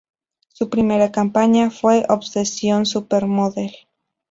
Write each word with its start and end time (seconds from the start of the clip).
Su 0.47 0.67
primera 0.71 1.11
campaña 1.11 1.69
fue 1.69 2.07
"Obsession 2.09 2.87
Supermodel". 2.87 3.71